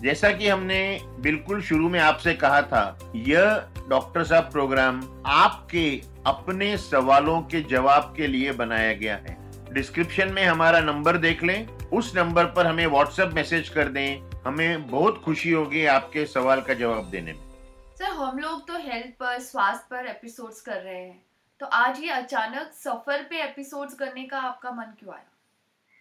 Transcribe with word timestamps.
जैसा 0.00 0.30
कि 0.30 0.48
हमने 0.48 1.00
बिल्कुल 1.04 1.62
शुरू 1.62 1.88
में 1.88 2.00
आपसे 2.00 2.34
कहा 2.34 2.62
था 2.62 3.12
यह 3.16 3.68
डॉक्टर 3.88 4.24
साहब 4.24 4.50
प्रोग्राम 4.52 5.22
आपके 5.26 6.02
अपने 6.26 6.76
सवालों 6.76 7.42
के 7.42 7.60
जवाब 7.60 8.14
के 8.16 8.26
लिए 8.26 8.52
बनाया 8.52 8.92
गया 8.92 9.16
है। 9.16 9.36
डिस्क्रिप्शन 9.74 10.32
में 10.32 10.44
हमारा 10.44 10.80
नंबर 10.80 11.16
देख 11.16 11.42
लें। 11.42 11.66
उस 11.68 12.16
नंबर 12.16 12.44
पर 12.44 12.66
हमें 12.66 12.86
व्हाट्सएप 12.86 13.28
मैसेज 13.28 13.68
कर 13.68 13.88
दें। 13.88 14.30
हमें 14.46 14.90
बहुत 14.90 15.22
खुशी 15.24 15.50
होगी 15.50 15.86
आपके 15.86 16.26
सवाल 16.26 16.60
का 16.60 16.74
जवाब 16.74 17.10
देने 17.10 17.32
में। 17.32 17.48
सर 17.98 18.04
हम 18.04 18.38
लोग 18.38 18.66
तो 18.68 18.74
हेल्थ 18.74 19.06
पर 19.06 19.38
स्वास्थ्य 19.38 19.86
पर 19.90 20.06
एपिसोड्स 20.06 20.60
कर 20.60 20.76
रहे 20.76 21.02
हैं। 21.02 21.22
तो 21.60 21.66
आज 21.66 22.00
ये 22.00 22.10
अचानक 22.10 22.72
सफ़र 22.74 23.22
पे 23.22 23.42
एपिसोड्स 23.42 23.94
करने 23.94 24.24
का 24.24 24.38
आपका 24.38 24.70
मन 24.70 24.94
क्यों 24.98 25.14
आया? 25.14 25.30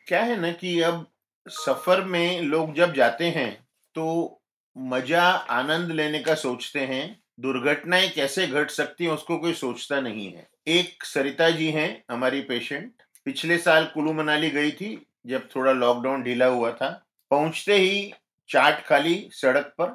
क्या 0.07 0.23
है 0.23 0.39
ना 0.41 0.51
कि 0.51 0.81
अब 0.81 1.07
सफ़र 1.47 2.01
में 2.01 2.41
लोग 2.41 2.73
जब 2.73 2.93
जाते 2.93 3.25
हैं 3.25 3.66
तो 3.97 4.41
मज़ा, 4.75 5.23
आनंद 5.23 5.91
लेने 5.91 6.19
का 6.19 6.33
सोचते 6.35 6.79
हैं। 6.79 7.19
दुर्घटनाएँ 7.39 8.09
कैसे 8.09 8.47
घट 8.47 8.69
सकती 8.69 9.05
हैं, 9.05 9.11
उसको 9.11 9.37
कोई 9.37 9.53
सोचता 9.53 9.99
नहीं 10.01 10.31
है। 10.33 10.47
एक 10.67 11.03
सरिता 11.03 11.49
जी 11.49 11.71
हैं, 11.71 12.03
हमारी 12.11 12.41
पेशेंट 12.41 12.91
पिछले 13.25 13.57
साल 13.57 13.85
कुल्लू 13.85 14.13
मनाली 14.13 14.49
गई 14.49 14.71
थी, 14.71 15.07
जब 15.27 15.49
थोड़ा 15.55 15.71
लॉकडाउन 15.71 16.23
ढीला 16.23 16.45
हुआ 16.45 16.71
था। 16.71 16.89
पहुँचते 17.31 17.75
ही 17.75 18.13
चाट 18.49 18.85
खाली 18.85 19.29
सड़क 19.31 19.73
पर, 19.77 19.87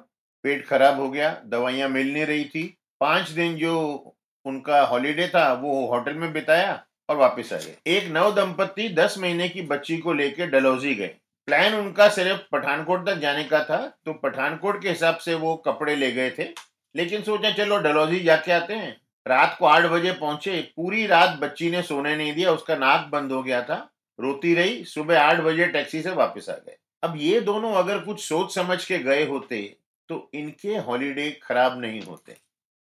पेट 0.44 0.66
खराब 0.66 1.00
हो 1.00 1.08
गया, 1.10 1.30
दवाइयाँ 1.46 1.88
मिल 1.88 2.12
नहीं 2.12 2.26
रही 2.26 2.44
थी। 2.44 2.76
पाँच 3.00 3.30
दिन 3.30 3.56
जो 3.56 4.14
उनका 4.44 4.82
हॉलीडे 4.82 5.28
था, 5.28 5.52
वो 5.52 5.86
होटल 5.86 6.14
में 6.14 6.32
बिताया 6.32 6.84
और 7.08 7.16
वापस 7.16 7.52
आ 7.52 7.56
गए 7.56 7.76
एक 7.86 8.10
नव 8.10 8.34
दंपत्ति 8.34 8.88
दस 8.88 9.18
महीने 9.18 9.48
की 9.48 9.62
बच्ची 9.62 9.98
को 9.98 10.12
लेकर 10.12 10.46
डलौजी 10.46 10.94
गए। 10.94 11.14
प्लान 11.48 11.74
उनका 11.74 12.08
सिर्फ़ 12.08 12.40
पठानकोट 12.52 13.06
तक 13.06 13.16
जाने 13.16 13.44
का 13.44 13.62
था 13.64 13.76
तो 14.06 14.12
पठानकोट 14.14 14.80
के 14.82 14.88
हिसाब 14.88 15.16
से 15.16 15.34
वो 15.34 15.54
कपड़े 15.56 15.96
ले 15.96 16.10
गए 16.12 16.30
थे। 16.30 16.48
लेकिन 16.94 17.22
सोचा, 17.22 17.50
चलो 17.50 17.78
डलौजी 17.78 18.20
जाके 18.20 18.52
आते 18.52 18.74
हैं। 18.74 19.00
रात 19.26 19.56
को 19.58 19.66
आठ 19.66 19.84
बजे 19.84 20.12
पहुँचे, 20.12 20.60
पूरी 20.76 21.06
रात 21.06 21.38
बच्ची 21.38 21.70
ने 21.70 21.82
सोने 21.82 22.16
नहीं 22.16 22.32
दिया, 22.34 22.52
उसका 22.52 22.76
नाक 22.76 23.08
बंद 23.12 23.32
हो 23.32 23.42
गया 23.42 23.62
था, 23.62 23.76
रोती 24.18 24.54
रही, 24.54 24.84
सुबह 24.84 25.20
आठ 25.20 25.40
बजे 25.40 25.66
टैक्सी 25.66 26.02
से 26.02 26.10
वापस 26.10 26.48
आ 26.50 26.54
गए। 26.56 26.76
अब 27.02 27.14
ये 27.16 27.40
दोनों 27.40 27.72
अगर 27.72 27.98
कुछ 27.98 28.24
सोच 28.24 28.54
समझ 28.54 28.84
के 28.84 28.98
गए 28.98 29.26
होते 29.26 29.76
तो 30.08 30.30
इनके 30.34 30.76
हॉलीडे 30.78 31.30
खराब 31.42 31.80
नहीं 31.80 32.00
होते। 32.00 32.36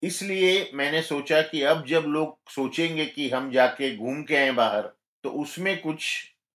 इसलिए 0.03 0.71
मैंने 0.75 1.03
सोचा 1.03 1.41
कि 1.43 1.63
अब 1.63 1.85
जब 1.87 2.05
लोग 2.07 2.51
सोचेंगे 2.51 3.05
कि 3.07 3.29
हम 3.31 3.51
जाके 3.51 3.95
घूम 3.97 4.23
के 4.23 4.37
आए 4.37 4.51
बाहर 4.51 4.89
तो 5.25 5.31
उसमें 5.33 5.81
कुछ 5.81 6.05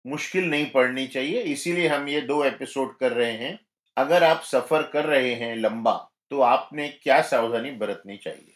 मुश्किल 0.06 0.50
नहीं 0.50 0.70
पड़नी 0.72 1.08
चाहिए 1.08 1.42
इसीलिए 1.44 1.88
हम 1.88 2.08
ये 2.10 2.22
दो 2.22 2.44
एपिसोड 2.44 2.98
कर 2.98 3.12
रहे 3.12 3.32
हैं। 3.32 3.60
अगर 3.98 4.24
आप 4.24 4.42
सफ़र 4.42 4.82
कर 4.84 5.06
रहे 5.06 5.34
हैं 5.34 5.56
लंबा 5.56 5.94
तो 6.32 6.42
आपने 6.42 6.88
क्या 7.04 7.22
सावधानी 7.22 7.72
बरतनी 7.72 8.18
चाहिए? 8.18 8.56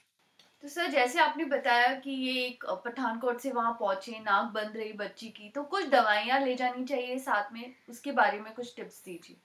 तो 0.63 0.67
सर 0.67 0.87
जैसे 0.87 1.19
आपने 1.19 1.45
बताया 1.45 1.93
कि 1.95 2.11
ये 2.11 2.45
एक 2.45 2.63
पठानकोट 2.85 3.39
से 3.39 3.51
वहाँ 3.51 3.71
पहुँचे 3.71 4.19
नाक 4.19 4.51
बंद 4.53 4.77
रही 4.77 4.93
बच्ची 4.93 5.29
की 5.29 5.49
तो 5.49 5.63
कुछ 5.63 5.87
दवाइयाँ 5.89 6.39
ले 6.39 6.55
जानी 6.55 6.85
चाहिए 6.85 7.17
साथ 7.19 7.53
में? 7.53 7.73
उसके 7.89 8.11
बारे 8.11 8.39
में 8.39 8.53
कुछ 8.53 8.75
टिप्स 8.75 9.01
दीजिए। 9.05 9.35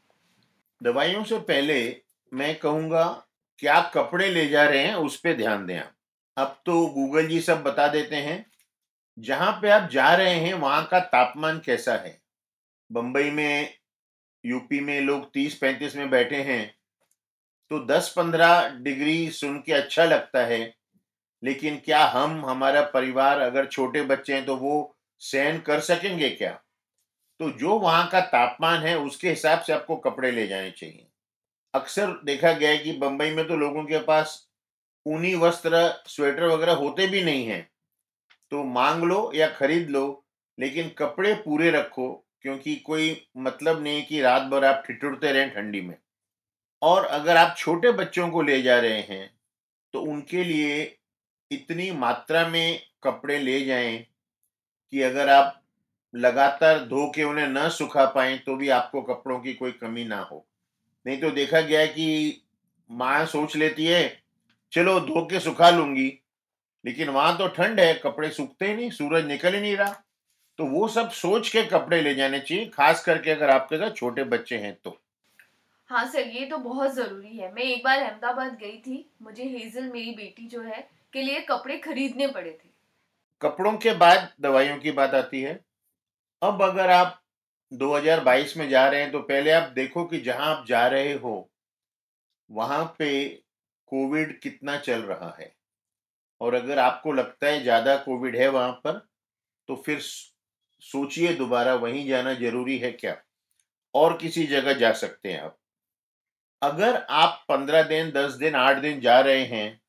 दवाइयों 0.80 1.24
से 1.24 1.38
पहले 1.38 1.80
मैं 2.32 2.54
कहूँगा 2.58 3.04
क्या 3.58 3.80
कपड़े 3.94 4.28
ले 4.30 4.46
जा 4.48 4.64
रहे 4.64 4.82
हैं 4.82 4.94
उस 4.94 5.16
पर 5.16 5.36
ध्यान 5.36 5.66
दें 5.66 5.78
आप। 5.78 5.92
अब 6.36 6.60
तो 6.66 6.86
गूगल 6.86 7.26
जी 7.26 7.40
सब 7.40 7.62
बता 7.62 7.88
देते 7.88 8.16
हैं 8.16 8.44
जहाँ 9.18 9.52
पे 9.62 9.70
आप 9.70 9.88
जा 9.90 10.14
रहे 10.14 10.34
हैं, 10.34 10.54
वहाँ 10.54 10.86
का 10.86 10.98
तापमान 11.00 11.58
कैसा 11.58 11.94
है? 11.94 12.20
बम्बई 12.90 13.30
में, 13.30 13.74
यूपी 14.44 14.80
में 14.80 15.00
लोग 15.00 15.32
तीस 15.34 15.54
पैंतीस 15.54 15.96
में 15.96 16.10
बैठे 16.10 16.42
हैं 16.42 16.74
तो 17.70 17.78
दस 17.86 18.12
पंद्रह 18.16 18.68
डिग्री 18.74 19.30
सुन 19.30 19.58
के 19.58 19.72
अच्छा 19.72 20.04
लगता 20.04 20.44
है। 20.46 20.60
लेकिन 21.42 21.76
क्या 21.76 22.04
हम, 22.04 22.44
हमारा 22.46 22.82
परिवार 22.84 23.40
अगर 23.40 23.66
छोटे 23.66 24.02
बच्चे 24.02 24.34
हैं 24.34 24.44
तो 24.44 24.56
वो 24.56 24.96
सहन 25.22 25.58
कर 25.58 25.80
सकेंगे 25.80 26.28
क्या? 26.30 26.50
तो 27.40 27.50
जो 27.50 27.78
वहाँ 27.78 28.08
का 28.08 28.20
तापमान 28.20 28.82
है, 28.82 28.96
उसके 28.98 29.30
हिसाब 29.30 29.60
से 29.60 29.72
आपको 29.72 29.96
कपड़े 29.96 30.30
ले 30.30 30.46
जाने 30.46 30.70
चाहिए। 30.70 31.06
अक्सर 31.74 32.20
देखा 32.24 32.52
गया 32.52 32.70
है 32.70 32.78
कि 32.78 32.92
बंबई 32.92 33.30
में 33.30 33.46
तो 33.48 33.56
लोगों 33.56 33.84
के 33.84 33.98
पास 33.98 34.46
ऊनी 35.06 35.34
वस्त्र, 35.34 36.02
स्वेटर 36.06 36.44
वगैरह 36.44 36.72
होते 36.72 37.06
भी 37.06 37.22
नहीं 37.24 37.46
हैं। 37.46 37.68
तो 38.52 38.62
मांग 38.64 39.02
लो 39.04 39.30
या 39.34 39.48
खरीद 39.50 39.90
लो, 39.90 40.24
लेकिन 40.58 40.88
कपड़े 40.88 41.34
पूरे 41.34 41.70
रखो, 41.70 42.08
क्योंकि 42.42 42.74
कोई 42.76 43.16
मतलब 43.36 43.82
नहीं 43.82 44.04
कि 44.06 44.20
रात 44.20 44.42
भर 44.42 44.64
आप 44.64 44.82
ठिठुरते 44.86 45.32
रहें 45.32 45.50
ठंडी 45.50 45.80
में। 45.80 45.96
और 46.82 47.04
अगर 47.04 47.36
आप 47.36 47.54
छोटे 47.58 47.92
बच्चों 47.92 48.28
को 48.30 48.42
ले 48.42 48.60
जा 48.62 48.78
रहे 48.80 49.00
हैं 49.00 49.30
तो 49.94 50.00
उनके 50.02 50.44
लिए 50.44 50.82
इतनी 51.50 51.90
मात्रा 51.90 52.46
में 52.48 52.80
कपड़े 53.04 53.38
ले 53.38 53.64
जाएँ 53.64 53.98
कि 54.92 55.02
अगर 55.02 55.28
आप 55.28 55.60
लगातार 56.14 56.78
धो 56.80 57.06
के 57.14 57.24
उन्हें 57.24 57.46
न 57.48 57.68
सुखा 57.68 58.04
पाए 58.06 58.36
तो 58.38 58.56
भी 58.56 58.68
आपको 58.68 59.02
कपड़ों 59.02 59.38
की 59.40 59.54
कोई 59.54 59.72
कमी 59.72 60.04
ना 60.04 60.18
हो। 60.22 60.46
नहीं 61.06 61.20
तो 61.20 61.30
देखा 61.30 61.60
गया 61.60 61.80
है 61.80 61.88
कि 61.88 62.42
माँ 62.90 63.24
सोच 63.26 63.56
लेती 63.56 63.86
है, 63.86 64.22
चलो 64.72 64.98
धो 65.00 65.24
के 65.26 65.40
सुखा 65.40 65.70
लूँगी। 65.70 66.08
लेकिन 66.84 67.08
वहाँ 67.08 67.36
तो 67.38 67.48
ठंड 67.48 67.80
है 67.80 67.94
कपड़े 67.94 68.30
सूखते 68.30 68.66
ही 68.66 68.74
नहीं 68.74 68.90
सूरज 68.90 69.26
निकल 69.26 69.54
ही 69.54 69.60
नहीं 69.60 69.76
रहा। 69.76 70.02
तो 70.58 70.64
वो 70.66 70.86
सब 70.88 71.10
सोच 71.10 71.48
के 71.48 71.62
कपड़े 71.62 72.00
ले 72.02 72.14
जाने 72.14 72.38
चाहिए 72.40 72.66
खास 72.66 73.04
करके 73.04 73.30
अगर 73.30 73.50
आपके 73.50 73.76
साथ 73.76 73.90
छोटे 73.90 74.24
बच्चे 74.24 74.56
हैं 74.58 74.74
तो। 74.84 74.98
हाँ 75.90 76.04
सर 76.06 76.28
ये 76.28 76.46
तो 76.46 76.58
बहुत 76.58 76.94
ज़रूरी 76.94 77.36
है। 77.36 77.52
मैं 77.52 77.62
एक 77.62 77.84
बार 77.84 77.98
अहमदाबाद 77.98 78.56
गई 78.60 78.76
थी 78.78 79.04
मुझे 79.22 79.44
हेजल 79.44 79.82
मेरी 79.82 80.10
बेटी 80.10 80.46
जो 80.46 80.62
है 80.62 80.80
के 81.12 81.22
लिए 81.22 81.40
कपड़े 81.40 81.76
खरीदने 81.78 82.26
पड़े 82.26 82.50
थे। 82.50 82.68
कपड़ों 83.42 83.76
के 83.76 83.92
बाद 83.92 84.28
दवाइयों 84.40 84.78
की 84.78 84.90
बात 84.90 85.14
आती 85.14 85.40
है। 85.42 85.58
अब 86.42 86.62
अगर 86.62 86.90
आप 86.90 87.20
2022 87.72 88.56
में 88.56 88.68
जा 88.68 88.86
रहे 88.88 89.00
हैं 89.00 89.10
तो 89.12 89.20
पहले 89.20 89.50
आप 89.50 89.70
देखो 89.72 90.04
कि 90.04 90.20
जहाँ 90.20 90.46
आप 90.46 90.64
जा 90.68 90.86
रहे 90.86 91.12
हो 91.14 91.48
वहाँ 92.50 92.84
पे 92.98 93.28
कोविड 93.92 94.38
कितना 94.40 94.76
चल 94.78 95.02
रहा 95.02 95.36
है। 95.40 95.52
और 96.40 96.54
अगर 96.54 96.78
आपको 96.78 97.12
लगता 97.12 97.46
है 97.46 97.62
ज़्यादा 97.62 97.96
कोविड 97.98 98.36
है 98.36 98.48
वहाँ 98.48 98.72
पर 98.84 98.98
तो 99.68 99.76
फिर 99.76 100.00
सोचिए 100.82 101.34
दोबारा, 101.34 101.74
वहीं 101.76 102.06
जाना 102.08 102.34
ज़रूरी 102.34 102.78
है 102.78 102.90
क्या? 102.92 103.16
और 103.94 104.16
किसी 104.18 104.46
जगह 104.46 104.72
जा 104.74 104.92
सकते 104.94 105.32
हैं 105.32 105.40
आप। 105.40 105.56
अगर 106.62 106.96
आप 107.10 107.44
पंद्रह 107.48 107.82
दिन, 107.84 108.10
दस 108.10 108.32
दिन, 108.34 108.54
आठ 108.56 108.76
दिन 108.78 109.00
जा 109.00 109.18
रहे 109.20 109.44
हैं, 109.44 109.80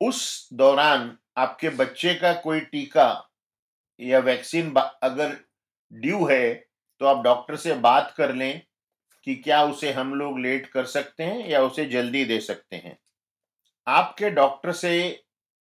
उस 0.00 0.48
दौरान 0.52 1.16
आपके 1.38 1.68
बच्चे 1.72 2.14
का 2.14 2.32
कोई 2.34 2.60
टीका 2.62 3.08
या 4.00 4.18
वैक्सीन 4.20 4.72
अगर 4.74 5.36
ड्यू 5.92 6.24
है 6.26 6.54
तो 7.00 7.06
आप 7.06 7.22
डॉक्टर 7.24 7.56
से 7.56 7.74
बात 7.80 8.12
कर 8.16 8.34
लें 8.34 8.62
कि 9.26 9.34
क्या 9.36 9.62
उसे 9.64 9.92
हम 9.92 10.14
लोग 10.14 10.38
लेट 10.40 10.66
कर 10.66 10.84
सकते 10.86 11.24
हैं 11.24 11.48
या 11.48 11.62
उसे 11.62 11.84
जल्दी 11.86 12.24
दे 12.24 12.40
सकते 12.40 12.76
हैं। 12.76 12.96
आपके 13.86 14.30
डॉक्टर 14.32 14.72
से 14.74 14.92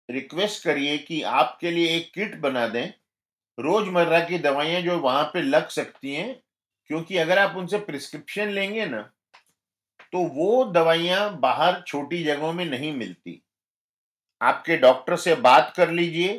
रिक्वेस्ट 0.08 0.62
करिए 0.64 0.96
कि 0.98 1.20
आपके 1.22 1.70
लिए 1.70 1.96
एक 1.96 2.10
किट 2.14 2.38
बना 2.40 2.66
दें। 2.68 2.86
रोज़मर्रा 3.58 4.20
की 4.20 4.38
दवाइयाँ 4.38 4.80
जो 4.82 4.98
वहाँ 4.98 5.24
पे 5.24 5.42
लग 5.42 5.68
सकती 5.70 6.14
हैं, 6.14 6.34
क्योंकि 6.90 7.16
अगर 7.18 7.38
आप 7.38 7.56
उनसे 7.56 7.78
प्रिस्क्रिप्शन 7.80 8.48
लेंगे 8.50 8.86
ना 8.86 9.00
तो 10.12 10.18
वो 10.34 10.64
दवाइयाँ 10.66 11.38
बाहर 11.40 11.82
छोटी 11.86 12.22
जगहों 12.24 12.52
में 12.52 12.64
नहीं 12.66 12.92
मिलती। 12.92 13.40
आपके 14.40 14.76
डॉक्टर 14.76 15.16
से 15.16 15.34
बात 15.36 15.72
कर 15.76 15.90
लीजिए 15.90 16.32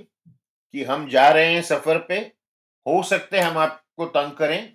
कि 0.73 0.83
हम 0.83 1.07
जा 1.09 1.27
रहे 1.29 1.53
हैं 1.53 1.61
सफ़र 1.61 1.97
पे, 1.99 2.15
हो 2.85 3.01
सकते 3.03 3.37
हैं 3.37 3.43
हम 3.43 3.57
आपको 3.57 4.05
तंग 4.07 4.31
करें, 4.33 4.73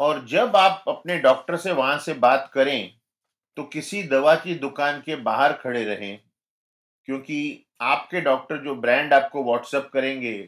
और 0.00 0.24
जब 0.26 0.56
आप 0.56 0.84
अपने 0.88 1.16
डॉक्टर 1.18 1.56
से 1.56 1.72
वहाँ 1.72 1.98
से 1.98 2.14
बात 2.16 2.50
करें 2.54 2.92
तो 3.56 3.62
किसी 3.64 4.02
दवा 4.04 4.34
की 4.36 4.54
दुकान 4.56 5.00
के 5.00 5.16
बाहर 5.18 5.52
खड़े 5.54 5.84
रहें, 5.84 6.18
क्योंकि 7.08 7.66
आपके 7.80 8.20
डॉक्टर 8.20 8.56
जो 8.64 8.74
ब्रांड 8.76 9.14
आपको 9.14 9.44
व्हाट्सअप 9.44 9.90
करेंगे, 9.92 10.38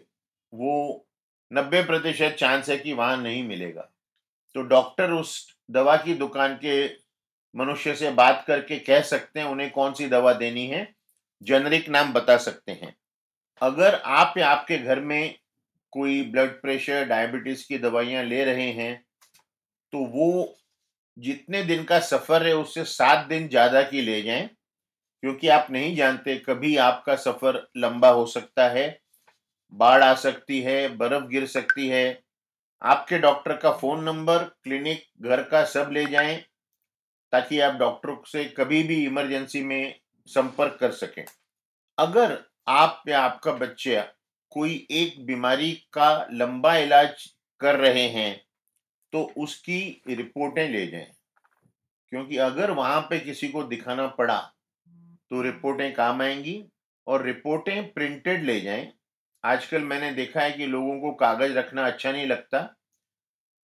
वो 0.53 1.07
नब्बे 1.51 1.83
प्रतिशत 1.85 2.37
चांस 2.39 2.69
है 2.71 2.77
कि 2.79 2.93
वहाँ 2.93 3.17
नहीं 3.19 3.43
मिलेगा। 3.45 3.89
तो 4.55 4.63
डॉक्टर 4.65 5.13
उस 5.13 5.35
दवा 5.71 5.97
की 5.97 6.15
दुकान 6.17 6.55
के 6.57 6.85
मनुष्य 7.55 7.95
से 7.95 8.11
बात 8.13 8.45
करके 8.47 8.79
कह 8.81 9.01
सकते 9.03 9.41
हैं, 9.41 9.47
उन्हें 9.47 9.71
कौन 9.71 9.93
सी 9.95 10.09
दवा 10.09 10.33
देनी 10.35 10.67
है? 10.67 10.87
जेनरिक 11.43 11.89
नाम 11.89 12.13
बता 12.13 12.37
सकते 12.39 12.73
हैं। 12.73 12.95
अगर 13.61 13.95
आप 13.97 14.35
या 14.39 14.49
आपके 14.49 14.79
घर 14.79 15.01
में 15.03 15.35
कोई 15.93 16.23
ब्लड 16.25 16.51
प्रेशर 16.63 17.05
डायबिटीज़ 17.07 17.67
की 17.69 17.79
दवाइयाँ 17.79 18.25
ले 18.25 18.45
रहे 18.45 18.71
हैं 18.73 18.95
तो 19.93 20.05
वो 20.09 20.55
जितने 21.17 21.63
दिन 21.65 21.85
का 21.85 21.99
सफ़र 22.01 22.47
है, 22.47 22.53
उससे 22.55 22.85
सात 22.87 23.27
दिन 23.29 23.49
ज़्यादा 23.49 23.83
की 23.85 24.01
ले 24.03 24.21
जाएँ। 24.23 24.49
क्योंकि 25.23 25.49
आप 25.49 25.67
नहीं 25.71 25.97
जानते, 25.97 26.37
कभी 26.37 26.77
आपका 26.77 27.17
सफ़र 27.17 27.67
लंबा 27.77 28.09
हो 28.09 28.27
सकता 28.27 28.69
है, 28.69 29.01
बाढ़ 29.73 30.03
आ 30.05 30.15
सकती 30.15 30.61
है, 30.61 30.97
बर्फ़ 30.97 31.25
गिर 31.25 31.47
सकती 31.47 31.89
है। 31.89 32.23
आपके 32.83 33.19
डॉक्टर 33.19 33.57
का 33.57 33.73
फ़ोन 33.73 34.05
नंबर, 34.05 34.39
क्लिनिक, 34.39 35.05
घर 35.23 35.43
का 35.43 35.65
सब 35.65 35.91
ले 35.93 36.07
जाएँ, 36.07 36.45
ताकि 37.33 37.61
आप 37.61 37.75
डॉक्टर 37.75 38.17
से 38.27 38.45
कभी 38.45 38.83
भी 38.83 39.05
इमरजेंसी 39.05 39.63
में 39.63 39.95
संपर्क 40.27 40.77
कर 40.81 40.93
सकें। 40.93 41.25
अगर 41.99 42.39
आप 42.69 43.03
या 43.09 43.21
आपका 43.23 43.53
बच्चा 43.53 44.03
कोई 44.51 44.87
एक 44.91 45.27
बीमारी 45.27 45.73
का 45.93 46.29
लंबा 46.33 46.77
इलाज 46.77 47.27
कर 47.61 47.77
रहे 47.77 48.09
हैं 48.09 48.45
तो 49.13 49.23
उसकी 49.37 50.03
रिपोर्टें 50.09 50.69
ले 50.69 50.87
जाएँ। 50.87 51.07
क्योंकि 52.13 52.37
अगर 52.37 52.71
वहाँ 52.71 53.01
पे 53.01 53.19
किसी 53.21 53.49
को 53.49 53.63
दिखाना 53.63 54.07
पड़ा 54.07 54.53
तो 55.33 55.41
रिपोर्टें 55.43 55.93
काम 55.95 56.21
आएँगी 56.23 56.63
और 57.07 57.23
रिपोर्टें 57.23 57.93
प्रिंटेड 57.93 58.43
ले 58.45 58.61
जाएँ। 58.61 58.91
आजकल 59.45 59.83
मैंने 59.83 60.11
देखा 60.13 60.41
है 60.41 60.53
कि 60.53 60.67
लोगों 60.67 60.99
को 61.01 61.13
कागज़ 61.15 61.53
रखना 61.53 61.87
अच्छा 61.87 62.13
नहीं 62.13 62.27
लगता। 62.27 62.61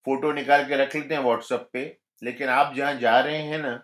फ़ोटो 0.07 0.33
निकाल 0.33 0.65
के 0.65 0.77
रख 0.77 0.95
लेते 0.97 1.15
हैं 1.15 1.23
व्हाट्सएप 1.23 1.69
पे, 1.73 1.85
लेकिन 2.23 2.49
आप 2.49 2.75
जहाँ 2.75 2.95
जा 2.95 3.19
रहे 3.21 3.43
हैं 3.43 3.59
ना, 3.59 3.81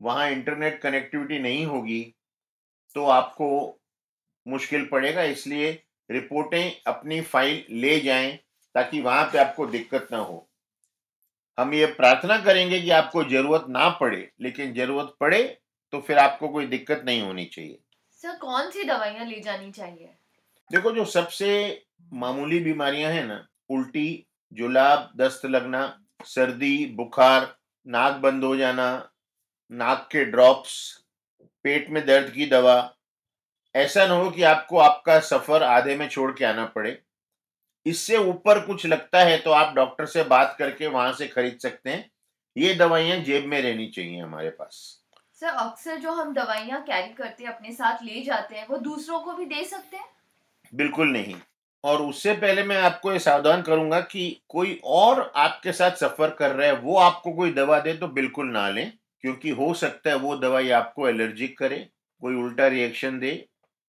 वहाँ 0.00 0.30
इंटरनेट 0.30 0.80
कनेक्टिविटी 0.82 1.38
नहीं 1.38 1.64
होगी 1.66 2.02
तो 2.96 3.04
आपको 3.06 3.48
मुश्किल 4.46 4.86
पड़ेगा। 4.86 5.22
इसलिए 5.24 5.70
रिपोर्टें 6.10 6.72
अपनी 6.86 7.20
फ़ाइल 7.22 7.64
ले 7.72 7.98
जाएँ 8.00 8.36
ताकि 8.74 9.00
वहाँ 9.00 9.24
पे 9.24 9.38
आपको 9.38 9.66
दिक्कत 9.66 10.08
ना 10.12 10.18
हो। 10.18 10.46
हम 11.58 11.74
ये 11.74 11.86
प्रार्थना 11.86 12.38
करेंगे 12.44 12.80
कि 12.80 12.90
आपको 12.92 13.24
ज़रूरत 13.24 13.66
ना 13.68 13.88
पड़े, 13.90 14.28
लेकिन 14.40 14.74
ज़रूरत 14.74 15.14
पड़े 15.20 15.42
तो 15.92 16.00
फिर 16.00 16.18
आपको 16.18 16.48
कोई 16.48 16.66
दिक्कत 16.66 17.02
नहीं 17.04 17.22
होनी 17.22 17.44
चाहिए। 17.44 17.78
सर 18.12 18.36
कौन 18.36 18.70
सी 18.70 18.84
दवाइयाँ 18.84 19.26
ले 19.26 19.40
जानी 19.40 19.70
चाहिए? 19.72 20.10
देखो 20.70 20.92
जो 20.92 21.04
सबसे 21.04 21.82
मामूली 22.12 22.60
बीमारियाँ 22.60 23.10
हैं 23.12 23.24
ना 23.26 23.46
उल्टी 23.70 24.26
जुलाब 24.52 25.10
दस्त 25.16 25.46
लगना 25.46 25.82
सर्दी 26.26 26.86
बुखार 26.96 27.54
नाक 27.86 28.14
बंद 28.14 28.44
हो 28.44 28.56
जाना 28.56 28.86
नाक 29.70 30.08
के 30.12 30.24
ड्रॉप्स 30.24 30.72
पेट 31.64 31.90
में 31.90 32.04
दर्द 32.06 32.30
की 32.30 32.46
दवा 32.46 32.76
ऐसा 33.74 34.06
ना 34.06 34.14
हो 34.14 34.30
कि 34.30 34.42
आपको 34.42 34.78
आपका 34.78 35.18
सफ़र 35.20 35.62
आधे 35.62 35.96
में 35.96 36.08
छोड़ 36.08 36.30
के 36.32 36.44
आना 36.44 36.64
पड़े। 36.66 36.98
इससे 37.86 38.16
ऊपर 38.16 38.60
कुछ 38.66 38.86
लगता 38.86 39.24
है 39.24 39.38
तो 39.38 39.50
आप 39.50 39.74
डॉक्टर 39.74 40.06
से 40.06 40.22
बात 40.24 40.56
करके 40.58 40.86
वहाँ 40.86 41.12
से 41.12 41.28
खरीद 41.28 41.58
सकते 41.58 41.90
हैं। 41.90 42.10
ये 42.56 42.74
दवाइयाँ 42.74 43.18
जेब 43.18 43.44
में 43.44 43.60
रहनी 43.62 43.86
चाहिए 43.86 44.20
हमारे 44.20 44.50
पास। 44.50 44.99
सर 45.40 45.46
अक्सर 45.46 45.96
जो 45.96 46.12
हम 46.12 46.34
दवाइयाँ 46.34 46.82
कैरी 46.82 47.12
करते 47.14 47.44
हैं, 47.44 47.50
अपने 47.50 47.72
साथ 47.72 48.02
ले 48.02 48.22
जाते 48.22 48.56
हैं, 48.56 48.68
वो 48.68 48.78
दूसरों 48.78 49.20
को 49.20 49.32
भी 49.32 49.44
दे 49.44 49.64
सकते 49.64 49.96
हैं? 49.96 50.04
बिल्कुल 50.74 51.08
नहीं। 51.08 51.34
और 51.84 52.02
उससे 52.02 52.32
पहले 52.32 52.62
मैं 52.62 52.76
आपको 52.76 53.12
ये 53.12 53.18
सावधान 53.18 53.62
करूँगा 53.62 54.00
कि 54.00 54.42
कोई 54.48 54.80
और 54.84 55.32
आपके 55.36 55.72
साथ 55.72 55.90
सफ़र 55.90 56.30
कर 56.30 56.50
रहा 56.50 56.66
है, 56.66 56.76
वो 56.76 56.96
आपको 56.96 57.32
कोई 57.32 57.52
दवा 57.52 57.80
दे 57.80 57.94
तो 57.94 58.08
बिल्कुल 58.08 58.46
ना 58.46 58.68
लें, 58.68 58.92
क्योंकि 59.20 59.50
हो 59.50 59.74
सकता 59.74 60.10
है 60.10 60.16
वो 60.16 60.36
दवाई 60.36 60.70
आपको 60.70 61.08
एलर्जिक 61.08 61.58
करे, 61.58 61.88
कोई 62.20 62.34
उल्टा 62.34 62.66
रिएक्शन 62.66 63.18
दे, 63.18 63.48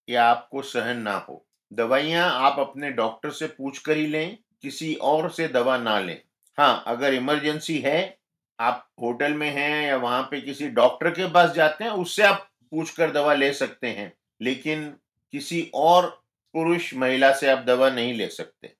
या 0.09 0.25
आपको 0.25 0.62
सहन 0.62 0.97
ना 0.97 1.25
हो। 1.30 1.45
दवाइयाँ 1.74 2.31
आप 2.31 2.59
अपने 2.59 2.92
डॉक्टर 2.92 3.31
से 3.31 3.47
पूछ 3.47 3.77
कर 3.77 3.97
ही 3.97 4.07
लें, 4.07 4.38
किसी 4.62 4.95
और 4.95 5.30
से 5.30 5.47
दवा 5.47 5.77
ना 5.77 6.00
लें। 6.00 6.21
हाँ 6.57 6.83
अगर 6.88 7.13
इमरजेंसी 7.13 7.80
है 7.80 8.20
आप 8.62 8.88
होटल 9.02 9.34
में 9.34 9.50
हैं 9.50 9.88
या 9.88 9.98
वहाँ 9.98 10.22
पे 10.24 10.42
किसी 10.42 10.68
डॉक्टर 10.69 11.10
के 11.10 11.31
पास 11.31 11.52
जाते 11.52 11.84
हैं 11.84 11.92
उससे 11.92 12.24
आप 12.24 12.50
पूछ 12.72 12.90
कर 12.90 13.12
दवा 13.12 13.34
ले 13.34 13.54
सकते 13.54 13.88
हैं 13.88 14.13
लेकिन 14.42 14.90
किसी 15.31 15.72
और 15.74 16.24
पुरुष 16.54 16.94
महिला 16.94 17.31
से 17.34 17.50
आप 17.50 17.60
दवा 17.60 17.90
नहीं 17.90 18.13
ले 18.13 18.28
सकते। 18.28 18.74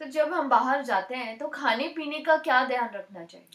सर 0.00 0.08
जब 0.08 0.32
हम 0.32 0.48
बाहर 0.48 0.82
जाते 0.82 1.14
हैं 1.14 1.38
तो 1.38 1.48
खाने 1.48 1.88
पीने 1.88 2.20
का 2.20 2.36
क्या 2.36 2.64
ध्यान 2.64 2.90
रखना 2.94 3.24
चाहिए? 3.24 3.46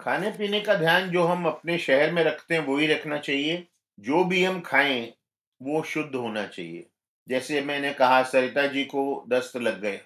खाने 0.00 0.30
पीने 0.30 0.60
का 0.60 0.74
ध्यान 0.74 1.10
जो 1.10 1.22
हम 1.22 1.46
अपने 1.46 1.78
शहर 1.78 2.12
में 2.12 2.24
रखते 2.24 2.54
हैं 2.54 2.64
वो 2.66 2.76
ही 2.76 2.86
रखना 2.86 3.18
चाहिए। 3.18 3.66
जो 4.00 4.24
भी 4.24 4.44
हम 4.44 4.60
खाएँ 4.60 5.12
वो 5.62 5.82
शुद्ध 5.82 6.14
होना 6.14 6.46
चाहिए। 6.46 6.86
जैसे 7.28 7.60
मैंने 7.60 7.92
कहा 7.92 8.22
सरिता 8.22 8.66
जी 8.66 8.84
को 8.84 9.24
दस्त 9.28 9.56
लग 9.56 9.80
गए। 9.80 9.96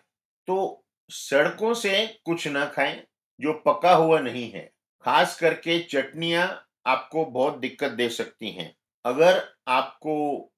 तो 0.47 0.85
सड़कों 1.09 1.75
से 1.75 2.07
कुछ 2.25 2.49
ना 2.49 2.65
खाएँ 2.67 3.03
जो 3.41 3.53
पका 3.53 3.95
हुआ 3.95 4.21
नहीं 4.21 4.51
है। 4.51 4.74
खास 5.05 5.39
करके 5.41 5.79
चटनियाँ 5.83 6.47
आपको 6.87 7.25
बहुत 7.27 7.59
दिक्कत 7.59 7.91
दे 7.93 8.09
सकती 8.11 8.51
हैं। 8.51 8.75
अगर 9.05 9.43
आपको 9.69 10.15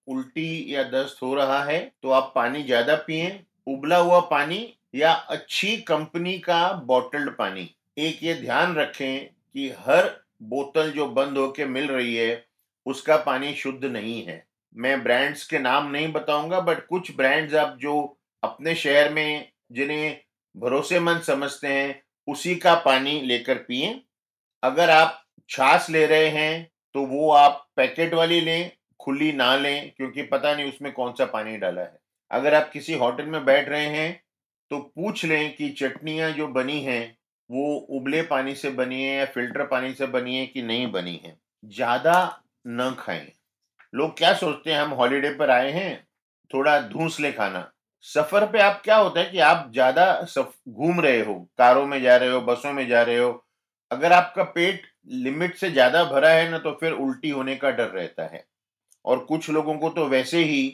उल्टी 0.08 0.75
या 0.75 0.82
दस्त 0.84 1.22
हो 1.22 1.34
रहा 1.34 1.62
है 1.64 1.81
तो 2.02 2.10
आप 2.10 2.32
पानी 2.34 2.62
ज़्यादा 2.62 2.94
पिए, 2.96 3.40
उबला 3.66 3.96
हुआ 3.98 4.20
पानी 4.22 4.66
या 4.94 5.12
अच्छी 5.12 5.76
कंपनी 5.78 6.38
का 6.38 6.72
बॉटल्ड 6.87 7.31
पानी। 7.31 7.70
एक 7.96 8.22
ये 8.22 8.34
ध्यान 8.34 8.75
रखें 8.76 9.26
कि 9.26 9.69
हर 9.78 10.10
बोतल 10.44 10.90
जो 10.90 11.06
बंद 11.08 11.38
होके 11.38 11.64
मिल 11.66 11.87
रही 11.88 12.14
है, 12.14 12.44
उसका 12.87 13.16
पानी 13.16 13.52
शुद्ध 13.54 13.84
नहीं 13.84 14.22
है। 14.25 14.44
मैं 14.76 15.02
ब्रांड्स 15.02 15.46
के 15.46 15.58
नाम 15.58 15.90
नहीं 15.90 16.12
बताऊँगा, 16.12 16.60
बट 16.60 16.87
कुछ 16.87 17.14
ब्रांड्स 17.16 17.54
आप 17.54 17.76
जो 17.81 18.19
अपने 18.43 18.75
शहर 18.75 19.12
में, 19.12 19.48
जिन्हें 19.72 20.20
भरोसेमंद 20.54 21.22
समझते 21.22 21.69
हैं, 21.69 22.02
उसी 22.28 22.54
का 22.56 22.75
पानी 22.76 23.20
लेकर 23.22 23.58
पिए। 23.58 23.88
अगर 24.67 24.91
आप 24.91 25.23
छाछ 25.51 25.91
ले 25.91 26.07
रहे 26.07 26.29
हैं 26.31 26.69
तो 26.95 27.05
वो 27.07 27.31
आप 27.33 27.67
पैकेट 27.77 28.15
वाली 28.15 28.41
लें, 28.41 28.71
खुली 29.01 29.33
ना 29.33 29.55
लें, 29.57 29.91
क्योंकि 29.97 30.23
पता 30.25 30.55
नहीं 30.55 30.69
उसमें 30.69 30.93
कौन 30.93 31.13
सा 31.13 31.25
पानी 31.27 31.57
डाला 31.59 31.83
है। 31.83 31.99
अगर 32.31 32.55
आप 32.55 32.71
किसी 32.73 32.95
होटल 32.95 33.27
में 33.27 33.45
बैठ 33.45 33.69
रहे 33.69 33.87
हैं 33.89 34.21
तो 34.71 34.79
पूछ 34.79 35.25
लें 35.25 35.55
कि 35.57 35.69
चटनियाँ 35.73 36.31
जो 36.33 36.47
बनी 36.49 36.81
हैं, 36.83 37.17
वो 37.51 37.75
उबले 37.91 38.23
पानी 38.25 38.55
से 38.55 38.71
बनी 38.73 39.03
है 39.03 39.17
या 39.17 39.25
फ़िल्टर 39.27 39.67
पानी 39.67 39.93
से 39.95 40.07
बनी 40.09 40.37
है 40.39 40.47
कि 40.47 40.63
नहीं 40.63 40.91
बनी 40.93 41.21
है। 41.25 41.37
ज़्यादा 41.65 42.17
न 42.69 42.94
खाएँ। 42.99 43.27
लोग 43.93 44.17
क्या 44.19 44.32
सोचते 44.35 44.73
हैं, 44.73 44.81
हम 44.81 44.91
हॉलीडे 44.93 45.31
पर 45.35 45.51
आए 45.51 45.70
हैं, 45.73 46.05
थोड़ा 46.51 46.79
धूस 46.81 47.20
ले 47.20 47.32
खाना। 47.32 47.70
सफ़र 48.05 48.46
पे 48.46 48.61
आप 48.61 48.81
क्या 48.85 48.96
होता 48.96 49.20
है 49.20 49.31
कि 49.31 49.39
आप 49.41 49.70
ज़्यादा 49.73 50.27
घूम 50.69 51.01
रहे 51.01 51.20
हो, 51.20 51.35
कारों 51.58 51.87
में 51.87 52.01
जा 52.03 52.17
रहे 52.17 52.31
हो, 52.31 52.41
बसों 52.43 52.73
में 52.73 52.87
जा 52.89 53.03
रहे 53.03 53.19
हो 53.19 53.32
अगर 53.90 54.12
आपका 54.12 54.43
पेट 54.44 54.86
लिमिट 55.14 55.56
से 55.56 55.70
ज़्यादा 55.70 56.05
भरा 56.05 56.28
है 56.31 56.48
ना 56.50 56.58
तो 56.58 56.72
फिर 56.81 56.93
उल्टी 56.94 57.31
होने 57.31 57.56
का 57.56 57.70
डर 57.70 57.88
रहता 57.90 58.26
है। 58.26 58.44
और 59.05 59.24
कुछ 59.24 59.50
लोगों 59.50 59.76
को 59.78 59.88
तो 59.90 60.06
वैसे 60.08 60.43
ही 60.44 60.66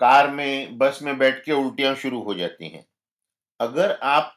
कार 0.00 0.30
में, 0.30 0.78
बस 0.78 0.98
में 1.02 1.18
बैठ 1.18 1.44
के 1.44 1.52
उल्टियाँ 1.54 1.94
शुरू 1.96 2.22
हो 2.22 2.34
जाती 2.34 2.68
हैं। 2.68 2.84
अगर 3.60 3.98
आप 4.04 4.34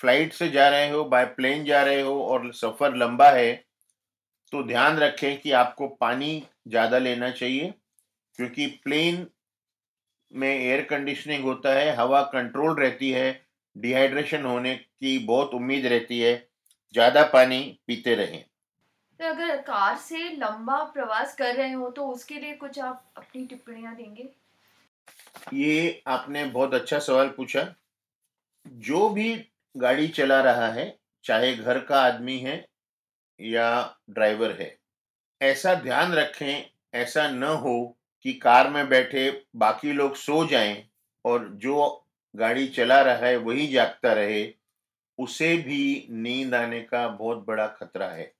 फ़्लाइट 0.00 0.32
से 0.32 0.48
जा 0.48 0.68
रहे 0.68 0.88
हो, 0.90 1.04
बाय 1.04 1.24
प्लेन 1.26 1.64
जा 1.64 1.82
रहे 1.82 2.00
हो 2.00 2.20
और 2.24 2.52
सफ़र 2.54 2.96
लंबा 2.96 3.30
है 3.30 3.52
तो 4.52 4.62
ध्यान 4.62 4.98
रखें 4.98 5.40
कि 5.40 5.50
आपको 5.52 5.88
पानी 6.00 6.42
ज़्यादा 6.68 6.98
लेना 6.98 7.30
चाहिए, 7.30 7.72
क्योंकि 8.38 8.66
प्लेन 8.84 9.26
में 10.32 10.48
एयर 10.48 10.82
कंडीशनिंग 10.84 11.44
होता 11.44 11.74
है, 11.74 11.94
हवा 11.96 12.22
कंट्रोल 12.24 12.74
रहती 12.76 13.10
है, 13.10 13.46
डिहाइड्रेशन 13.76 14.44
होने 14.44 14.74
की 14.76 15.18
बहुत 15.26 15.54
उम्मीद 15.54 15.86
रहती 15.86 16.20
है 16.20 16.34
ज़्यादा 16.94 17.22
पानी 17.24 17.60
पीते 17.86 18.14
रहें। 18.14 18.44
तो 19.20 19.24
अगर 19.24 19.56
कार 19.62 19.96
से 19.98 20.18
लंबा 20.30 20.82
प्रवास 20.84 21.34
कर 21.36 21.54
रहे 21.54 21.72
हो 21.72 21.88
तो 21.90 22.06
उसके 22.08 22.34
लिए 22.34 22.54
कुछ 22.54 22.78
आप 22.80 23.04
अपनी 23.16 23.44
टिप्पणियाँ 23.46 23.94
देंगे? 23.96 24.28
ये 25.54 26.02
आपने 26.06 26.44
बहुत 26.46 26.74
अच्छा 26.74 26.98
सवाल 26.98 27.28
पूछा। 27.28 27.66
जो 28.66 29.08
भी 29.10 29.34
गाड़ी 29.74 30.08
चला 30.08 30.40
रहा 30.40 30.68
है 30.68 30.86
चाहे 31.24 31.54
घर 31.56 31.78
का 31.80 32.00
आदमी 32.00 32.38
है 32.38 32.56
या 33.40 33.66
ड्राइवर 34.10 34.56
है 34.60 34.76
ऐसा 35.40 35.74
ध्यान 35.74 36.12
रखें 36.12 36.64
ऐसा 36.94 37.28
न 37.28 37.42
हो 37.62 37.76
कि 38.24 38.32
कार 38.34 38.70
में 38.70 38.88
बैठे 38.88 39.30
बाकी 39.56 39.92
लोग 39.92 40.14
सो 40.16 40.44
जाएँ 40.46 40.82
और 41.24 41.48
जो 41.56 41.88
गाड़ी 42.34 42.66
चला 42.68 43.00
रहा 43.02 43.26
है 43.26 43.36
वही 43.36 43.66
जागता 43.66 44.12
रहे। 44.12 44.44
उसे 45.18 45.56
भी 45.56 46.06
नींद 46.10 46.54
आने 46.54 46.80
का 46.80 47.06
बहुत 47.08 47.44
बड़ा 47.46 47.66
खतरा 47.78 48.06
है। 48.06 48.32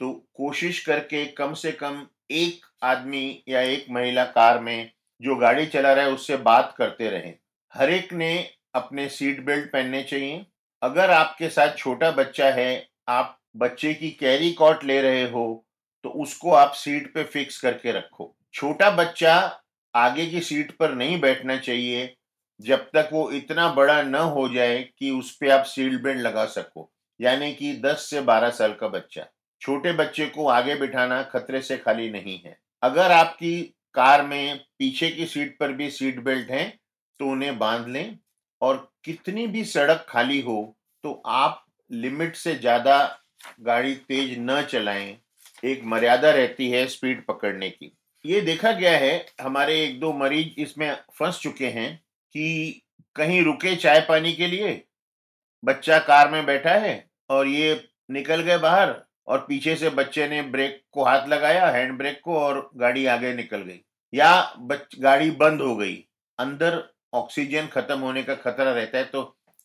तो 0.00 0.12
कोशिश 0.34 0.84
करके 0.86 1.24
कम 1.32 1.54
से 1.54 1.72
कम 1.72 2.06
एक 2.30 2.66
आदमी 2.82 3.42
या 3.48 3.60
एक 3.60 3.86
महिला 3.90 4.24
कार 4.26 4.60
में 4.60 4.90
जो 5.20 5.36
गाड़ी 5.36 5.66
चला 5.66 5.92
रहा 5.92 6.04
है, 6.04 6.10
उससे 6.10 6.36
बात 6.38 6.74
करते 6.78 7.10
रहें। 7.10 7.34
हर 7.74 7.90
एक 7.90 8.12
ने 8.12 8.32
अपने 8.74 9.08
सीट 9.08 9.44
बेल्ट 9.44 9.70
पहनने 9.72 10.02
चाहिए। 10.02 10.44
अगर 10.82 11.10
आपके 11.10 11.48
साथ 11.48 11.76
छोटा 11.76 12.10
बच्चा 12.10 12.50
है, 12.50 12.88
आप 13.08 13.38
बच्चे 13.56 13.92
की 13.94 14.10
कैरी 14.10 14.52
कॉट 14.52 14.84
ले 14.84 15.00
रहे 15.02 15.28
हो 15.30 15.64
तो 16.04 16.08
उसको 16.22 16.52
आप 16.52 16.72
सीट 16.72 17.12
पे 17.14 17.22
फिक्स 17.24 17.60
करके 17.60 17.92
रखो। 17.92 18.34
छोटा 18.54 18.90
बच्चा 18.90 19.34
आगे 19.94 20.26
की 20.26 20.40
सीट 20.40 20.70
पर 20.72 20.94
नहीं 20.94 21.20
बैठना 21.20 21.56
चाहिए। 21.58 22.14
जब 22.62 22.88
तक 22.88 23.08
वो 23.12 23.30
इतना 23.30 23.68
बड़ा 23.74 24.00
न 24.02 24.14
हो 24.14 24.48
जाए 24.48 24.82
कि 24.98 25.10
उस 25.10 25.30
पर 25.36 25.50
आप 25.50 25.64
सीट 25.66 26.00
बेल्ट 26.02 26.20
लगा 26.20 26.44
सको। 26.46 26.90
यानी 27.20 27.52
कि 27.54 27.72
10 27.76 28.06
से 28.10 28.20
12 28.22 28.50
साल 28.50 28.72
का 28.72 28.88
बच्चा। 28.88 29.26
छोटे 29.62 29.92
बच्चे 29.92 30.26
को 30.26 30.46
आगे 30.48 30.74
बिठाना 30.74 31.22
खतरे 31.24 31.60
से 31.62 31.76
खाली 31.76 32.08
नहीं 32.10 32.38
है। 32.38 32.56
अगर 32.82 33.12
आपकी 33.12 33.60
कार 33.94 34.22
में 34.22 34.58
पीछे 34.78 35.10
की 35.10 35.26
सीट 35.26 35.56
पर 35.58 35.72
भी 35.72 35.90
सीट 35.90 36.20
बेल्ट 36.20 36.50
है 36.50 36.66
तो 37.20 37.26
उन्हें 37.26 37.58
बाँध 37.58 37.88
लें। 37.88 38.18
और 38.62 38.76
कितनी 39.04 39.46
भी 39.46 39.64
सड़क 39.64 40.04
खाली 40.08 40.40
हो 40.40 40.76
तो 41.04 41.12
आप 41.26 41.64
लिमिट 41.90 42.36
से 42.36 42.54
ज़्यादा 42.54 42.98
गाड़ी 43.60 43.94
तेज 43.94 44.36
न 44.40 44.62
चलाएँ। 44.62 45.16
एक 45.62 45.82
मर्यादा 45.84 46.30
रहती 46.30 46.70
है 46.70 46.86
स्पीड 46.86 47.24
पकड़ने 47.26 47.70
की। 47.70 47.92
ये 48.24 48.40
देखा 48.40 48.72
गया 48.72 48.96
है, 48.98 49.26
हमारे 49.42 49.82
एक 49.84 49.98
दो 50.00 50.12
मरीज़ 50.12 50.60
इसमें 50.60 50.94
फंस 51.18 51.40
चुके 51.40 51.66
हैं। 51.68 52.00
कि 52.34 52.82
कहीं 53.16 53.42
रुके 53.42 53.74
चाय 53.76 54.00
पानी 54.00 54.32
के 54.32 54.46
लिए? 54.46 54.84
बच्चा 55.64 55.98
कार 55.98 56.30
में 56.30 56.44
बैठा 56.46 56.70
है 56.70 56.94
और 57.30 57.46
ये 57.46 57.88
निकल 58.10 58.40
गए 58.40 58.58
बाहर 58.58 58.94
और 59.26 59.44
पीछे 59.48 59.74
से 59.76 59.90
बच्चे 59.90 60.28
ने 60.28 60.40
ब्रेक 60.42 60.82
को 60.92 61.04
हाथ 61.04 61.28
लगाया, 61.28 61.66
हैंड 61.66 61.96
ब्रेक 61.98 62.20
को 62.24 62.38
और 62.38 62.70
गाड़ी 62.76 63.06
आगे 63.06 63.32
निकल 63.34 63.58
गई। 63.58 63.80
या 64.12 64.54
बच, 64.58 64.96
गाड़ी 64.98 65.30
बंद 65.30 65.60
हो 65.60 65.76
गई। 65.76 65.94
अंदर 66.38 66.82
ऑक्सीजन 67.14 67.66
खत्म 67.66 67.98
होने 67.98 68.22
का 68.22 68.34
खतरा 68.34 68.72
रहता 68.72 68.98
है 68.98 69.04
तो 69.04 69.22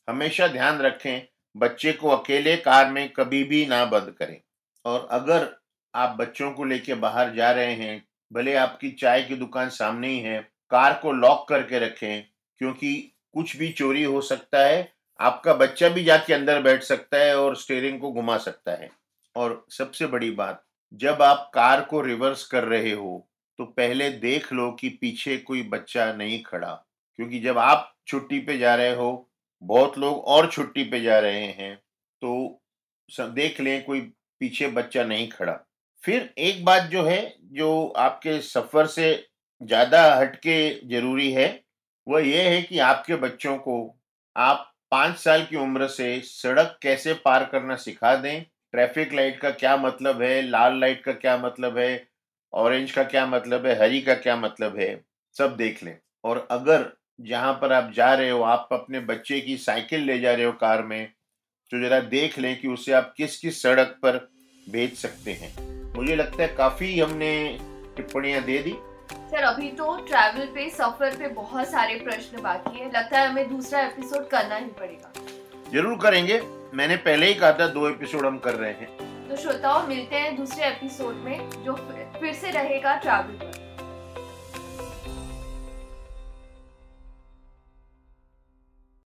हमेशा 0.07 0.47
ध्यान 0.47 0.79
रखें, 0.79 1.27
बच्चे 1.55 1.93
को 1.93 2.09
अकेले 2.09 2.55
कार 2.57 2.91
में 2.91 3.07
कभी 3.09 3.43
भी 3.43 3.65
ना 3.65 3.83
बंद 3.85 4.15
करें। 4.19 4.39
और 4.85 5.07
अगर 5.11 5.49
आप 5.93 6.17
बच्चों 6.17 6.51
को 6.51 6.63
लेके 6.63 6.93
बाहर 6.93 7.33
जा 7.33 7.51
रहे 7.51 7.73
हैं, 7.73 8.03
भले 8.31 8.53
आपकी 8.55 8.91
चाय 8.91 9.21
की 9.23 9.35
दुकान 9.35 9.69
सामने 9.69 10.07
ही 10.07 10.19
है, 10.19 10.39
कार 10.71 10.93
को 10.93 11.11
लॉक 11.11 11.47
करके 11.49 11.79
रखें 11.79 12.25
क्योंकि 12.61 12.93
कुछ 13.33 13.55
भी 13.57 13.71
चोरी 13.71 14.03
हो 14.03 14.21
सकता 14.23 14.65
है, 14.65 14.91
आपका 15.19 15.53
बच्चा 15.55 15.89
भी 15.89 16.03
जाके 16.03 16.33
अंदर 16.33 16.61
बैठ 16.61 16.83
सकता 16.83 17.17
है 17.17 17.37
और 17.37 17.55
स्टेयरिंग 17.55 17.99
को 18.01 18.11
घुमा 18.11 18.37
सकता 18.39 18.71
है। 18.73 18.89
और 19.35 19.65
सबसे 19.69 20.07
बड़ी 20.07 20.31
बात, 20.31 20.63
जब 20.93 21.21
आप 21.21 21.49
कार 21.53 21.81
को 21.81 22.01
रिवर्स 22.01 22.45
कर 22.47 22.63
रहे 22.65 22.91
हो 22.91 23.27
तो 23.59 23.65
पहले 23.67 24.09
देख 24.11 24.51
लो 24.53 24.69
कि 24.71 24.89
पीछे 24.91 25.37
कोई 25.39 25.61
बच्चा 25.65 26.11
नहीं 26.13 26.41
खड़ा। 26.43 26.73
क्योंकि 27.19 27.39
जब 27.39 27.57
आप 27.57 27.93
छुट्टी 28.07 28.39
पे 28.39 28.57
जा 28.57 28.75
रहे 28.75 28.93
हो, 28.95 29.29
बहुत 29.63 29.97
लोग 29.97 30.23
और 30.25 30.49
छुट्टी 30.51 30.83
पे 30.83 31.01
जा 31.01 31.19
रहे 31.19 31.45
हैं 31.53 31.75
तो 32.21 32.61
देख 33.09 33.59
लें 33.61 33.83
कोई 33.85 34.01
पीछे 34.41 34.67
बच्चा 34.69 35.03
नहीं 35.03 35.27
खड़ा। 35.29 35.53
फिर 36.03 36.29
एक 36.39 36.63
बात 36.65 36.89
जो 36.91 37.03
है, 37.03 37.33
जो 37.43 37.87
आपके 37.97 38.39
सफ़र 38.41 38.87
से 38.87 39.13
ज़्यादा 39.61 40.03
हटके 40.15 40.57
ज़रूरी 40.89 41.31
है 41.33 41.47
वह 42.07 42.27
यह 42.27 42.43
है 42.43 42.61
कि 42.61 42.79
आपके 42.79 43.15
बच्चों 43.15 43.57
को 43.57 43.99
आप 44.37 44.73
पाँच 44.91 45.17
साल 45.17 45.45
की 45.45 45.55
उम्र 45.55 45.87
से 45.87 46.21
सड़क 46.21 46.79
कैसे 46.81 47.13
पार 47.13 47.45
करना 47.45 47.75
सिखा 47.75 48.15
दें? 48.15 48.43
ट्रैफ़िक 48.71 49.13
लाइट 49.13 49.39
का 49.39 49.49
क्या 49.49 49.77
मतलब 49.77 50.21
है? 50.21 50.41
लाल 50.41 50.79
लाइट 50.79 51.03
का 51.03 51.11
क्या 51.11 51.37
मतलब 51.37 51.77
है? 51.77 52.07
ऑरेंज 52.53 52.91
का 52.91 53.03
क्या 53.03 53.25
मतलब 53.25 53.65
है? 53.65 53.79
हरी 53.79 54.01
का 54.01 54.13
क्या 54.13 54.35
मतलब 54.35 54.79
है? 54.79 55.03
सब 55.37 55.55
देख 55.55 55.83
लें। 55.83 55.97
और 56.23 56.47
अगर 56.51 56.91
जहाँ 57.21 57.53
पर 57.53 57.73
आप 57.73 57.91
जा 57.91 58.13
रहे 58.13 58.29
हो, 58.29 58.41
आप 58.41 58.69
अपने 58.71 58.99
बच्चे 58.99 59.41
की 59.41 59.57
साइकिल 59.57 60.01
ले 60.01 60.19
जा 60.19 60.33
रहे 60.33 60.45
हो 60.45 60.51
कार 60.51 60.83
में 60.83 61.11
तो 61.71 61.81
जरा 61.81 61.99
देख 61.99 62.39
लें 62.39 62.61
कि 62.61 62.67
उसे 62.67 62.91
आप 62.91 63.13
किस 63.17 63.37
किस 63.37 63.61
सड़क 63.61 63.87
पर 63.87 64.29
भेज 64.69 64.97
सकते 64.97 65.31
हैं। 65.31 65.55
मुझे 65.93 66.15
लगता 66.15 66.43
है 66.43 66.55
काफ़ी 66.55 66.99
हमने 66.99 67.57
टिप्पणियाँ 67.97 68.43
दे 68.43 68.57
दी। 68.57 68.75
सर 69.31 69.43
अभी 69.43 69.69
तो 69.71 69.95
ट्रैवल 70.07 70.45
पे 70.45 70.69
सफ़र 70.69 71.15
पे 71.15 71.27
बहुत 71.27 71.67
सारे 71.67 71.95
प्रश्न 71.95 72.41
बाकी 72.41 72.79
है। 72.79 72.85
लगता 72.91 73.19
है 73.19 73.27
हमें 73.29 73.49
दूसरा 73.49 73.79
एपिसोड 73.81 74.27
करना 74.27 74.55
ही 74.55 74.65
पड़ेगा। 74.79 75.11
ज़रूर 75.71 75.97
करेंगे। 75.97 76.41
मैंने 76.73 76.95
पहले 76.97 77.27
ही 77.27 77.33
कहा 77.33 77.51
था 77.51 77.67
दो 77.67 77.87
एपिसोड 77.89 78.25
हम 78.25 78.37
कर 78.37 78.53
रहे 78.53 78.71
हैं। 78.71 79.27
तो 79.29 79.35
श्रोताओं 79.35 79.87
मिलते 79.87 80.15
हैं 80.15 80.35
दूसरे 80.35 80.65
एपिसोड 80.65 81.15
में 81.15 81.49
जो 81.63 81.73
फिर 82.19 82.33
से 82.33 82.51
रहेगा 82.51 82.95
ट्रैवल 82.95 83.46